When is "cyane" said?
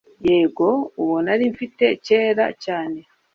2.63-2.99